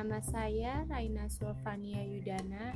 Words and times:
Nama 0.00 0.16
saya 0.24 0.88
Raina 0.88 1.28
Sulfania 1.28 2.00
Yudana 2.00 2.72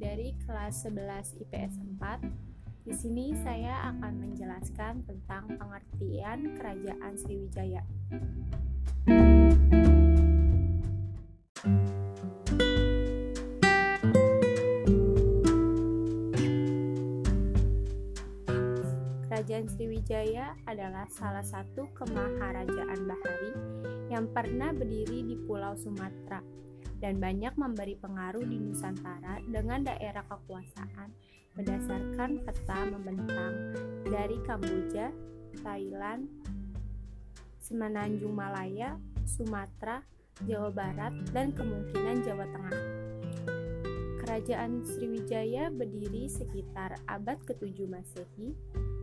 dari 0.00 0.32
kelas 0.48 0.88
11 0.88 1.44
IPS 1.44 1.76
4. 2.00 2.88
Di 2.88 2.94
sini 2.96 3.36
saya 3.44 3.92
akan 3.92 4.24
menjelaskan 4.24 5.04
tentang 5.04 5.60
pengertian 5.60 6.56
Kerajaan 6.56 7.20
Sriwijaya. 7.20 7.84
Kerajaan 19.64 19.80
Sriwijaya 19.80 20.46
adalah 20.68 21.08
salah 21.08 21.40
satu 21.40 21.88
kemaharajaan 21.96 23.00
bahari 23.08 23.52
yang 24.12 24.28
pernah 24.28 24.76
berdiri 24.76 25.24
di 25.24 25.40
Pulau 25.40 25.72
Sumatera 25.72 26.44
dan 27.00 27.16
banyak 27.16 27.56
memberi 27.56 27.96
pengaruh 27.96 28.44
di 28.44 28.60
Nusantara 28.60 29.40
dengan 29.48 29.88
daerah 29.88 30.20
kekuasaan 30.28 31.08
berdasarkan 31.56 32.44
peta 32.44 32.78
membentang 32.92 33.72
dari 34.04 34.36
Kamboja, 34.44 35.08
Thailand, 35.64 36.28
Semenanjung 37.56 38.36
Malaya, 38.36 39.00
Sumatera, 39.24 40.04
Jawa 40.44 40.76
Barat, 40.76 41.16
dan 41.32 41.56
kemungkinan 41.56 42.20
Jawa 42.20 42.44
Tengah. 42.52 42.84
Kerajaan 44.20 44.84
Sriwijaya 44.84 45.72
berdiri 45.72 46.28
sekitar 46.28 47.00
abad 47.08 47.40
ke-7 47.48 47.88
Masehi 47.88 48.52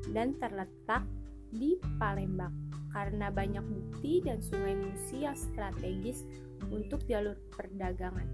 dan 0.10 0.34
terletak 0.42 1.06
di 1.54 1.78
Palembang 2.02 2.52
karena 2.92 3.32
banyak 3.32 3.64
bukti 3.64 4.20
dan 4.26 4.42
sungai 4.44 4.76
Musi 4.76 5.24
yang 5.24 5.38
strategis 5.38 6.28
untuk 6.74 7.04
jalur 7.08 7.38
perdagangan. 7.54 8.28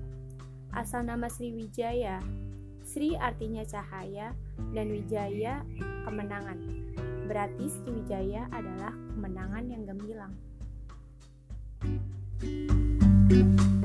Asal 0.74 1.06
nama 1.06 1.30
Sriwijaya, 1.30 2.20
Sri 2.88 3.14
artinya 3.20 3.68
cahaya 3.68 4.32
dan 4.72 4.88
Wijaya 4.88 5.62
kemenangan. 6.08 6.60
Berarti 7.28 7.68
Sriwijaya 7.68 8.48
adalah 8.52 8.96
kemenangan 9.14 9.66
yang 9.68 9.84
gemilang. 9.86 10.34
Pratiwi 13.28 13.77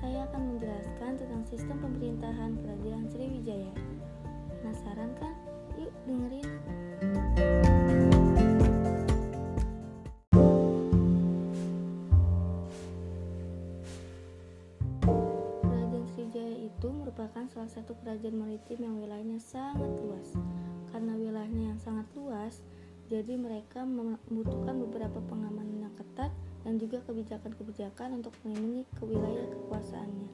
saya 0.00 0.26
akan 0.26 0.42
menjelaskan 0.54 1.12
tentang 1.20 1.42
sistem 1.46 1.76
pemerintahan 1.78 2.58
Kerajaan 2.58 3.06
Sriwijaya. 3.10 3.72
Penasaran 4.58 5.10
kan? 5.14 5.34
Yuk 5.78 5.92
dengerin. 6.08 6.48
Kerajaan 15.62 16.06
Sriwijaya 16.14 16.56
itu 16.66 16.88
merupakan 16.90 17.44
salah 17.46 17.70
satu 17.70 17.94
kerajaan 18.02 18.34
maritim 18.34 18.78
yang 18.82 18.94
wilayahnya 18.98 19.38
sangat 19.38 19.90
luas. 20.02 20.34
Karena 20.90 21.14
wilayahnya 21.14 21.74
yang 21.74 21.80
sangat 21.82 22.06
luas, 22.18 22.62
jadi 23.06 23.36
mereka 23.36 23.84
membutuhkan 23.84 24.80
beberapa 24.80 25.20
pengamanan 25.28 25.90
yang 25.90 25.94
ketat 25.94 26.32
dan 26.64 26.80
juga 26.80 26.98
kebijakan-kebijakan 27.04 28.18
untuk 28.18 28.32
melindungi 28.42 28.88
ke 28.96 29.04
wilayah 29.04 29.46
kekuasaannya. 29.52 30.28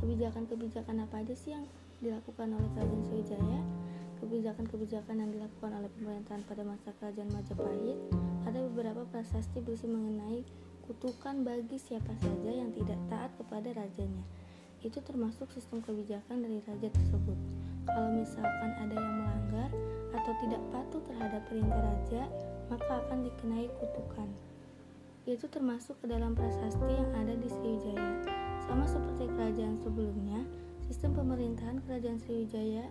Kebijakan-kebijakan 0.00 1.04
apa 1.04 1.20
aja 1.20 1.36
sih 1.36 1.52
yang 1.52 1.68
dilakukan 2.00 2.48
oleh 2.56 2.68
Kerajaan 2.72 3.04
Sriwijaya? 3.04 3.60
Kebijakan-kebijakan 4.24 5.16
yang 5.20 5.30
dilakukan 5.32 5.70
oleh 5.76 5.90
pemerintahan 6.00 6.42
pada 6.48 6.62
masa 6.64 6.96
Kerajaan 6.96 7.28
Majapahit 7.32 7.98
ada 8.48 8.58
beberapa 8.72 9.04
prasasti 9.12 9.60
berisi 9.60 9.84
mengenai 9.84 10.40
kutukan 10.88 11.44
bagi 11.44 11.76
siapa 11.76 12.16
saja 12.24 12.50
yang 12.50 12.72
tidak 12.72 12.96
taat 13.12 13.30
kepada 13.36 13.76
rajanya. 13.76 14.24
Itu 14.80 15.04
termasuk 15.04 15.52
sistem 15.52 15.84
kebijakan 15.84 16.40
dari 16.40 16.64
raja 16.64 16.88
tersebut. 16.88 17.36
Kalau 17.84 18.10
misalkan 18.16 18.70
ada 18.80 18.96
yang 18.96 19.14
melanggar 19.20 19.70
atau 20.16 20.32
tidak 20.40 20.62
patuh 20.72 21.04
terhadap 21.04 21.44
perintah 21.52 21.80
raja, 21.80 22.22
maka 22.72 23.04
akan 23.04 23.28
dikenai 23.28 23.68
kutukan 23.76 24.28
yaitu 25.30 25.46
termasuk 25.46 25.94
ke 26.02 26.10
dalam 26.10 26.34
prasasti 26.34 26.90
yang 26.90 27.06
ada 27.14 27.38
di 27.38 27.46
Sriwijaya. 27.46 28.18
Sama 28.66 28.82
seperti 28.82 29.30
kerajaan 29.30 29.78
sebelumnya, 29.78 30.42
sistem 30.90 31.14
pemerintahan 31.14 31.78
kerajaan 31.86 32.18
Sriwijaya 32.18 32.90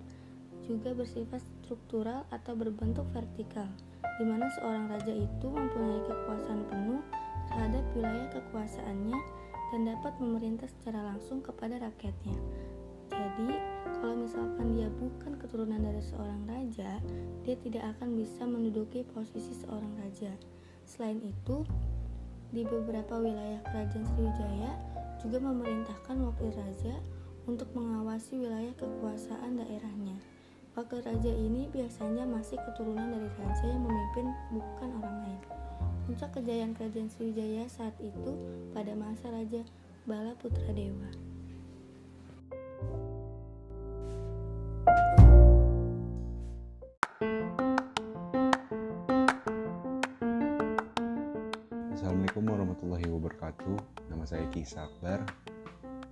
juga 0.63 0.95
bersifat 0.95 1.43
struktural 1.43 2.23
atau 2.31 2.55
berbentuk 2.55 3.03
vertikal, 3.11 3.67
di 3.99 4.23
mana 4.23 4.47
seorang 4.55 4.87
raja 4.87 5.11
itu 5.11 5.47
mempunyai 5.51 5.99
kekuasaan 6.07 6.63
penuh 6.71 7.03
terhadap 7.51 7.83
wilayah 7.91 8.27
kekuasaannya 8.31 9.19
dan 9.75 9.81
dapat 9.83 10.13
memerintah 10.23 10.71
secara 10.79 11.11
langsung 11.11 11.43
kepada 11.43 11.75
rakyatnya. 11.75 12.39
Jadi, 13.11 13.51
kalau 13.99 14.15
misalkan 14.15 14.79
dia 14.79 14.87
bukan 14.95 15.35
keturunan 15.43 15.81
dari 15.83 15.99
seorang 15.99 16.47
raja, 16.47 17.03
dia 17.43 17.55
tidak 17.59 17.83
akan 17.99 18.15
bisa 18.15 18.47
menduduki 18.47 19.03
posisi 19.11 19.51
seorang 19.59 19.91
raja. 19.99 20.31
Selain 20.87 21.19
itu, 21.19 21.67
di 22.49 22.65
beberapa 22.65 23.21
wilayah 23.21 23.61
kerajaan 23.69 24.05
Sriwijaya 24.13 24.71
juga 25.21 25.37
memerintahkan 25.43 26.17
wakil 26.23 26.49
raja 26.55 26.95
untuk 27.45 27.69
mengawasi 27.77 28.39
wilayah 28.39 28.73
kekuasaan 28.77 29.59
daerahnya. 29.59 30.17
Wakil 30.73 31.01
raja 31.03 31.31
ini 31.33 31.67
biasanya 31.69 32.23
masih 32.23 32.57
keturunan 32.61 33.09
dari 33.09 33.29
raja 33.41 33.65
yang 33.67 33.83
memimpin 33.83 34.27
bukan 34.53 34.89
orang 35.01 35.17
lain. 35.25 35.41
Puncak 36.09 36.33
kejayaan 36.33 36.73
kerajaan 36.73 37.09
Sriwijaya 37.13 37.69
saat 37.69 37.93
itu 38.01 38.33
pada 38.73 38.97
masa 38.97 39.29
Raja 39.29 39.61
Bala 40.09 40.33
Putra 40.41 40.73
Dewa. 40.73 41.28
Warahmatullahi 52.79 53.11
wabarakatuh. 53.11 53.75
Nama 54.07 54.23
saya 54.23 54.47
Kisa 54.55 54.87
Akbar 54.87 55.19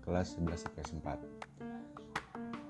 Kelas 0.03 0.35
11 0.35 0.67
IPS 0.67 0.99
4 0.99 1.15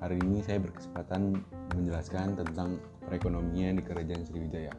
Hari 0.05 0.21
ini 0.21 0.45
saya 0.45 0.61
berkesempatan 0.61 1.41
menjelaskan 1.73 2.37
tentang 2.37 2.77
perekonomian 3.09 3.81
di 3.81 3.81
Kerajaan 3.81 4.21
Sriwijaya. 4.21 4.69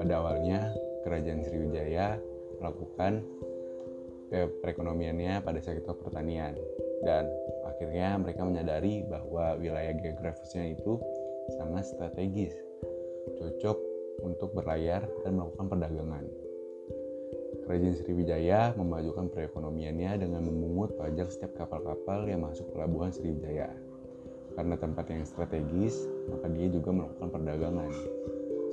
Pada 0.00 0.14
awalnya 0.24 0.72
Kerajaan 1.04 1.44
Sriwijaya 1.44 2.16
melakukan 2.64 3.20
perekonomiannya 4.32 5.44
pada 5.44 5.60
sektor 5.60 6.00
pertanian 6.00 6.56
dan 7.04 7.28
akhirnya 7.72 8.20
mereka 8.20 8.44
menyadari 8.44 9.02
bahwa 9.08 9.56
wilayah 9.56 9.96
geografisnya 9.96 10.76
itu 10.76 11.00
sangat 11.56 11.88
strategis, 11.88 12.52
cocok 13.40 13.78
untuk 14.22 14.52
berlayar 14.52 15.08
dan 15.24 15.40
melakukan 15.40 15.66
perdagangan. 15.72 16.24
Kerajaan 17.62 17.94
Sriwijaya 17.94 18.74
memajukan 18.76 19.30
perekonomiannya 19.32 20.18
dengan 20.20 20.42
memungut 20.44 20.98
pajak 20.98 21.30
setiap 21.30 21.56
kapal-kapal 21.64 22.26
yang 22.26 22.44
masuk 22.44 22.68
pelabuhan 22.74 23.14
Sriwijaya. 23.14 23.70
Karena 24.52 24.76
tempat 24.76 25.08
yang 25.08 25.24
strategis, 25.24 26.04
maka 26.28 26.50
dia 26.52 26.68
juga 26.68 26.92
melakukan 26.92 27.28
perdagangan. 27.32 27.92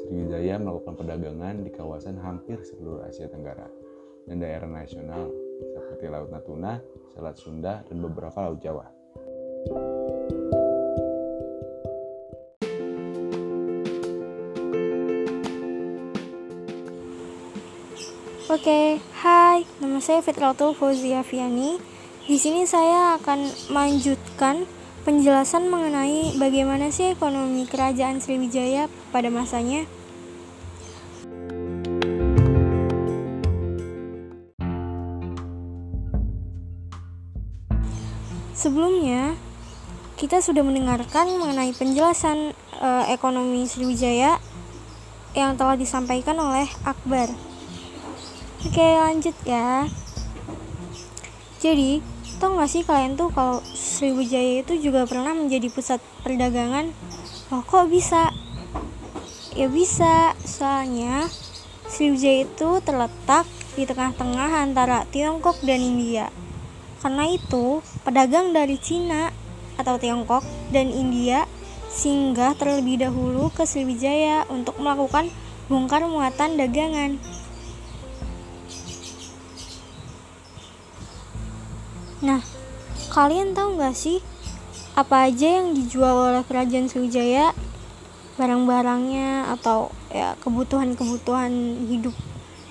Sriwijaya 0.04 0.60
melakukan 0.60 0.96
perdagangan 1.00 1.56
di 1.64 1.72
kawasan 1.72 2.18
hampir 2.20 2.60
seluruh 2.66 3.06
Asia 3.06 3.30
Tenggara 3.32 3.70
dan 4.28 4.42
daerah 4.42 4.68
nasional 4.68 5.49
seperti 5.60 6.08
Laut 6.08 6.32
Natuna, 6.32 6.80
Selat 7.12 7.36
Sunda, 7.36 7.84
dan 7.84 7.98
beberapa 8.00 8.40
Laut 8.40 8.60
Jawa. 8.64 8.88
Oke, 18.50 18.98
hai, 19.22 19.62
nama 19.78 20.02
saya 20.02 20.26
Fitratul 20.26 20.74
Fauzia 20.74 21.22
Fiani. 21.22 21.78
Di 22.26 22.38
sini 22.42 22.66
saya 22.66 23.14
akan 23.22 23.46
melanjutkan 23.70 24.66
penjelasan 25.06 25.70
mengenai 25.70 26.34
bagaimana 26.42 26.90
sih 26.90 27.14
ekonomi 27.14 27.70
kerajaan 27.70 28.18
Sriwijaya 28.18 28.90
pada 29.14 29.30
masanya. 29.30 29.86
Sebelumnya, 38.60 39.40
kita 40.20 40.44
sudah 40.44 40.68
mendengarkan 40.68 41.32
mengenai 41.40 41.72
penjelasan 41.72 42.52
e, 42.76 42.90
ekonomi 43.08 43.64
Sriwijaya 43.64 44.36
yang 45.32 45.56
telah 45.56 45.80
disampaikan 45.80 46.36
oleh 46.36 46.68
Akbar. 46.84 47.32
Oke, 48.68 48.84
lanjut 48.84 49.32
ya. 49.48 49.88
Jadi, 51.64 52.04
tau 52.44 52.60
gak 52.60 52.68
sih 52.68 52.84
kalian 52.84 53.16
tuh 53.16 53.32
kalau 53.32 53.64
Sriwijaya 53.64 54.60
itu 54.60 54.76
juga 54.92 55.08
pernah 55.08 55.32
menjadi 55.32 55.72
pusat 55.72 56.04
perdagangan? 56.28 56.92
Oh, 57.56 57.64
kok 57.64 57.88
bisa? 57.88 58.36
Ya 59.56 59.72
bisa, 59.72 60.36
soalnya 60.44 61.32
Sriwijaya 61.88 62.44
itu 62.44 62.84
terletak 62.84 63.48
di 63.80 63.88
tengah-tengah 63.88 64.68
antara 64.68 65.08
Tiongkok 65.08 65.64
dan 65.64 65.80
India. 65.80 66.28
Karena 67.00 67.32
itu, 67.32 67.80
pedagang 68.04 68.52
dari 68.52 68.76
Cina 68.76 69.32
atau 69.80 69.96
Tiongkok 69.96 70.44
dan 70.76 70.92
India 70.92 71.48
singgah 71.88 72.54
terlebih 72.60 73.00
dahulu 73.00 73.48
ke 73.50 73.64
Sriwijaya 73.64 74.44
untuk 74.52 74.76
melakukan 74.78 75.32
bongkar 75.72 76.04
muatan 76.06 76.60
dagangan. 76.60 77.16
Nah, 82.20 82.44
kalian 83.16 83.56
tahu 83.56 83.80
nggak 83.80 83.96
sih 83.96 84.20
apa 84.92 85.32
aja 85.32 85.64
yang 85.64 85.72
dijual 85.72 86.36
oleh 86.36 86.44
kerajaan 86.44 86.92
Sriwijaya? 86.92 87.56
Barang-barangnya 88.36 89.56
atau 89.56 89.92
ya 90.12 90.36
kebutuhan-kebutuhan 90.44 91.52
hidup 91.88 92.16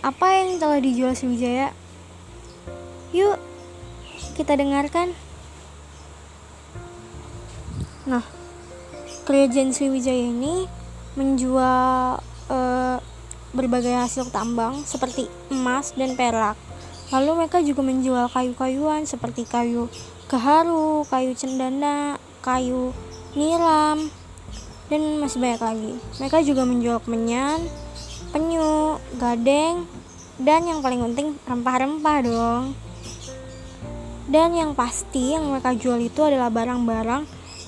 apa 0.04 0.30
yang 0.36 0.60
telah 0.60 0.78
dijual 0.78 1.16
Sriwijaya? 1.16 1.72
Yuk, 3.16 3.40
kita 4.38 4.54
dengarkan. 4.54 5.10
Nah, 8.06 8.22
kerajaan 9.26 9.74
Sriwijaya 9.74 10.30
ini 10.30 10.70
menjual 11.18 12.22
eh, 12.54 12.96
berbagai 13.50 13.98
hasil 13.98 14.30
tambang 14.30 14.86
seperti 14.86 15.26
emas 15.50 15.90
dan 15.98 16.14
perak 16.14 16.54
Lalu 17.08 17.44
mereka 17.44 17.64
juga 17.64 17.80
menjual 17.80 18.28
kayu-kayuan 18.28 19.08
seperti 19.08 19.48
kayu 19.48 19.88
gaharu, 20.28 21.08
kayu 21.08 21.32
cendana, 21.32 22.20
kayu 22.44 22.92
nilam, 23.32 24.12
dan 24.92 25.16
masih 25.16 25.40
banyak 25.40 25.62
lagi. 25.64 25.92
Mereka 26.20 26.44
juga 26.44 26.68
menjual 26.68 27.00
kemenyan, 27.00 27.64
penyu, 28.28 29.00
gadeng, 29.16 29.88
dan 30.36 30.68
yang 30.68 30.84
paling 30.84 31.00
penting 31.00 31.40
rempah-rempah 31.48 32.18
dong. 32.28 32.76
Dan 34.28 34.52
yang 34.52 34.76
pasti 34.76 35.32
yang 35.32 35.48
mereka 35.48 35.72
jual 35.72 35.98
itu 36.04 36.20
adalah 36.20 36.52
barang-barang 36.52 37.24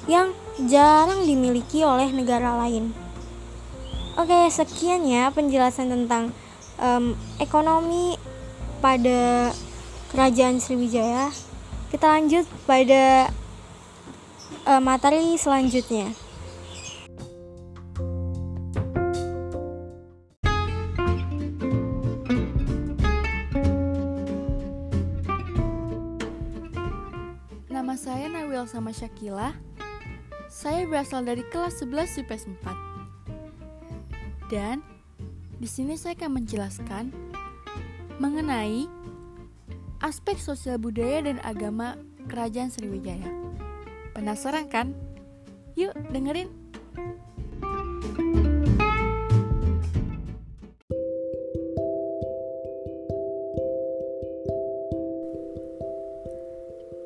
yang 0.06 0.36
jarang 0.68 1.24
dimiliki 1.24 1.80
oleh 1.80 2.12
negara 2.12 2.56
lain. 2.60 2.92
Oke, 4.20 4.52
sekian 4.52 5.08
ya 5.08 5.32
penjelasan 5.32 5.88
tentang 5.88 6.36
um, 6.76 7.16
ekonomi 7.40 8.20
pada 8.84 9.52
kerajaan 10.10 10.58
Sriwijaya 10.58 11.30
kita 11.90 12.06
lanjut 12.06 12.46
pada 12.70 13.30
uh, 14.66 14.82
materi 14.82 15.34
selanjutnya 15.34 16.14
berasal 31.00 31.24
dari 31.24 31.40
kelas 31.48 31.80
11 31.80 32.28
IPS 32.28 32.44
4. 32.60 34.52
Dan 34.52 34.84
di 35.56 35.64
sini 35.64 35.96
saya 35.96 36.12
akan 36.12 36.44
menjelaskan 36.44 37.08
mengenai 38.20 38.84
aspek 40.04 40.36
sosial 40.36 40.76
budaya 40.76 41.24
dan 41.24 41.40
agama 41.40 41.96
Kerajaan 42.28 42.68
Sriwijaya. 42.68 43.32
Penasaran 44.12 44.68
kan? 44.68 44.92
Yuk 45.72 45.96
dengerin. 46.12 46.52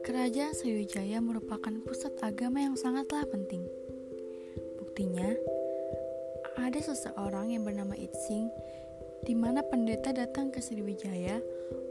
Kerajaan 0.03 0.51
Sriwijaya 0.59 1.23
merupakan 1.23 1.79
pusat 1.87 2.19
agama 2.27 2.59
yang 2.59 2.75
sangatlah 2.75 3.23
penting. 3.31 3.84
Buktinya, 4.95 5.27
ada 6.55 6.79
seseorang 6.79 7.51
yang 7.51 7.67
bernama 7.67 7.99
Itsing 7.99 8.47
di 9.27 9.35
mana 9.35 9.59
pendeta 9.67 10.15
datang 10.15 10.55
ke 10.55 10.63
Sriwijaya 10.63 11.43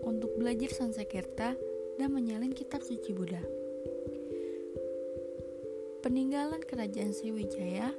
untuk 0.08 0.32
belajar 0.40 0.72
Sanskerta 0.72 1.52
dan 2.00 2.10
menyalin 2.16 2.56
kitab 2.56 2.80
suci 2.80 3.12
Buddha. 3.12 3.44
Peninggalan 6.00 6.64
kerajaan 6.64 7.12
Sriwijaya 7.12 7.92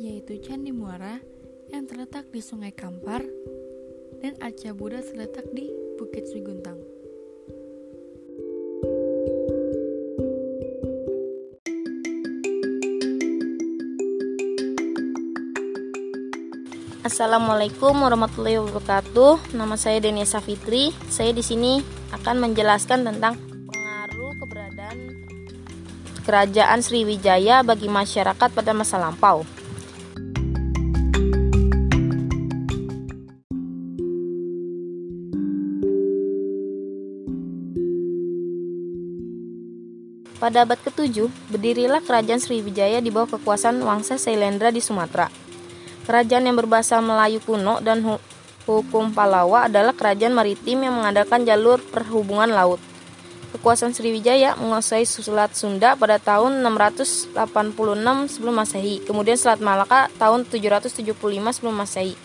yaitu 0.00 0.40
Candi 0.40 0.72
Muara 0.72 1.20
yang 1.68 1.84
terletak 1.84 2.32
di 2.32 2.40
Sungai 2.40 2.72
Kampar 2.72 3.20
dan 4.24 4.32
Arca 4.40 4.72
Buddha 4.72 5.04
terletak 5.04 5.44
di 5.52 5.68
Bukit 6.00 6.24
Suguntang. 6.24 6.87
Assalamualaikum 17.08 18.04
warahmatullahi 18.04 18.60
wabarakatuh. 18.60 19.56
Nama 19.56 19.80
saya 19.80 19.96
Denisa 19.96 20.44
Fitri. 20.44 20.92
Saya 21.08 21.32
di 21.32 21.40
sini 21.40 21.80
akan 22.12 22.36
menjelaskan 22.36 23.00
tentang 23.00 23.32
pengaruh 23.64 24.36
keberadaan 24.36 25.16
Kerajaan 26.28 26.84
Sriwijaya 26.84 27.64
bagi 27.64 27.88
masyarakat 27.88 28.52
pada 28.52 28.76
masa 28.76 29.00
lampau. 29.00 29.40
Pada 40.36 40.68
abad 40.68 40.76
ke-7, 40.76 41.24
berdirilah 41.48 42.04
Kerajaan 42.04 42.44
Sriwijaya 42.44 43.00
di 43.00 43.08
bawah 43.08 43.40
kekuasaan 43.40 43.80
Wangsa 43.80 44.20
Sailendra 44.20 44.68
di 44.68 44.84
Sumatera. 44.84 45.47
Kerajaan 46.08 46.48
yang 46.48 46.56
berbahasa 46.56 47.04
Melayu 47.04 47.36
kuno 47.44 47.84
dan 47.84 48.00
hukum 48.64 49.12
Palawa 49.12 49.68
adalah 49.68 49.92
kerajaan 49.92 50.32
maritim 50.32 50.80
yang 50.80 50.96
mengandalkan 50.96 51.44
jalur 51.44 51.84
perhubungan 51.84 52.48
laut. 52.48 52.80
Kekuasaan 53.52 53.92
Sriwijaya 53.92 54.56
menguasai 54.56 55.04
Selat 55.04 55.52
Sunda 55.52 56.00
pada 56.00 56.16
tahun 56.16 56.64
686 56.64 57.36
sebelum 58.32 58.54
Masehi, 58.56 59.04
kemudian 59.04 59.36
Selat 59.36 59.60
Malaka 59.60 60.08
tahun 60.16 60.48
775 60.48 61.12
sebelum 61.52 61.76
Masehi. 61.76 62.16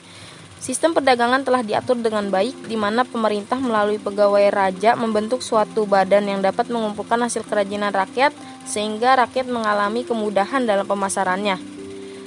Sistem 0.63 0.96
perdagangan 0.96 1.44
telah 1.44 1.60
diatur 1.60 2.00
dengan 2.00 2.32
baik, 2.32 2.72
di 2.72 2.80
mana 2.80 3.04
pemerintah 3.04 3.60
melalui 3.60 4.00
pegawai 4.00 4.48
raja 4.48 4.96
membentuk 4.96 5.44
suatu 5.44 5.84
badan 5.84 6.24
yang 6.24 6.40
dapat 6.40 6.72
mengumpulkan 6.72 7.20
hasil 7.20 7.44
kerajinan 7.44 7.92
rakyat, 7.92 8.32
sehingga 8.63 9.20
rakyat 9.20 9.52
mengalami 9.52 10.08
kemudahan 10.08 10.63
dalam 10.63 10.88
pemasarannya. 10.88 11.83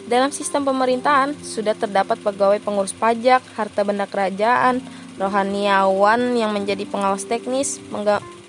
Dalam 0.07 0.31
sistem 0.31 0.63
pemerintahan 0.63 1.35
sudah 1.43 1.75
terdapat 1.75 2.23
pegawai 2.23 2.63
pengurus 2.63 2.95
pajak, 2.95 3.43
harta 3.59 3.83
benda 3.83 4.07
kerajaan, 4.07 4.79
rohaniawan 5.19 6.39
yang 6.39 6.55
menjadi 6.55 6.87
pengawas 6.87 7.27
teknis, 7.27 7.83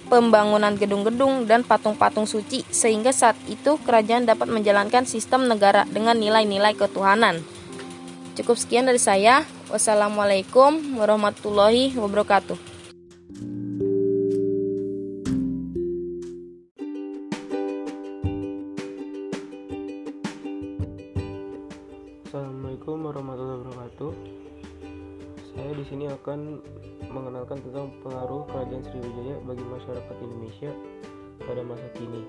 pembangunan 0.06 0.78
gedung-gedung 0.78 1.50
dan 1.50 1.66
patung-patung 1.66 2.30
suci 2.30 2.62
sehingga 2.70 3.10
saat 3.10 3.36
itu 3.50 3.82
kerajaan 3.82 4.30
dapat 4.30 4.54
menjalankan 4.54 5.10
sistem 5.10 5.50
negara 5.50 5.90
dengan 5.90 6.22
nilai-nilai 6.22 6.78
ketuhanan. 6.78 7.42
Cukup 8.38 8.54
sekian 8.54 8.86
dari 8.86 9.02
saya. 9.02 9.42
Wassalamualaikum 9.74 10.96
warahmatullahi 10.96 11.98
wabarakatuh. 11.98 12.77
Masyarakat 29.98 30.18
Indonesia 30.22 30.72
pada 31.42 31.62
masa 31.66 31.88
kini. 31.98 32.22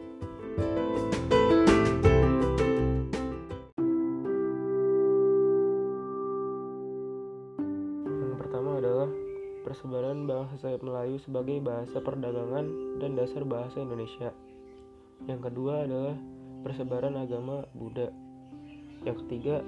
Yang 8.08 8.36
pertama 8.40 8.80
adalah 8.80 9.08
persebaran 9.68 10.24
bahasa 10.24 10.80
Melayu 10.80 11.20
sebagai 11.20 11.60
bahasa 11.60 12.00
perdagangan 12.00 12.66
dan 13.04 13.10
dasar 13.20 13.44
bahasa 13.44 13.84
Indonesia. 13.84 14.32
Yang 15.28 15.52
kedua 15.52 15.84
adalah 15.84 16.16
persebaran 16.64 17.20
agama 17.20 17.68
Buddha. 17.76 18.08
Yang 19.04 19.28
ketiga, 19.28 19.60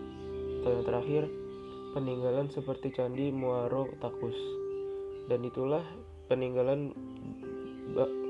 yang 0.64 0.88
terakhir, 0.88 1.28
peninggalan 1.92 2.48
seperti 2.48 2.96
Candi 2.96 3.28
Muaro 3.28 3.92
Takus. 4.00 4.40
Dan 5.28 5.44
itulah 5.44 5.84
peninggalan 6.32 6.96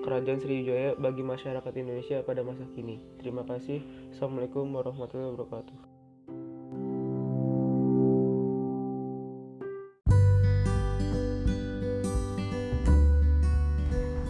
Kerajaan 0.00 0.40
Sriwijaya 0.40 0.96
bagi 0.96 1.20
masyarakat 1.20 1.72
Indonesia 1.76 2.24
pada 2.24 2.40
masa 2.40 2.64
kini. 2.72 3.04
Terima 3.20 3.44
kasih. 3.44 3.84
Assalamualaikum 4.16 4.72
warahmatullahi 4.72 5.36
wabarakatuh. 5.36 5.78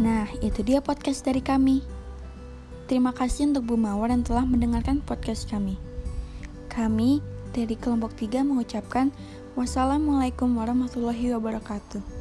Nah, 0.02 0.26
itu 0.42 0.60
dia 0.66 0.82
podcast 0.82 1.22
dari 1.22 1.38
kami. 1.38 1.86
Terima 2.90 3.14
kasih 3.14 3.54
untuk 3.54 3.70
Bu 3.70 3.78
Mawar 3.78 4.10
yang 4.10 4.26
telah 4.26 4.42
mendengarkan 4.42 4.98
podcast 5.06 5.46
kami. 5.46 5.78
Kami 6.66 7.22
dari 7.54 7.78
kelompok 7.78 8.18
3 8.18 8.42
mengucapkan 8.42 9.14
wassalamualaikum 9.54 10.50
warahmatullahi 10.58 11.30
wabarakatuh. 11.38 12.19